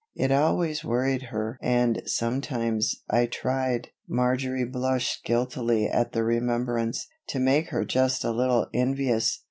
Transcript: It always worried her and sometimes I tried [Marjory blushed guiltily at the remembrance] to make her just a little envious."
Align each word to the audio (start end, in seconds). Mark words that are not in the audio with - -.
It 0.15 0.31
always 0.31 0.83
worried 0.83 1.21
her 1.29 1.59
and 1.61 2.01
sometimes 2.07 3.03
I 3.07 3.27
tried 3.27 3.89
[Marjory 4.09 4.63
blushed 4.65 5.23
guiltily 5.23 5.85
at 5.87 6.11
the 6.11 6.23
remembrance] 6.23 7.07
to 7.27 7.37
make 7.39 7.67
her 7.69 7.85
just 7.85 8.23
a 8.23 8.31
little 8.31 8.65
envious." 8.73 9.39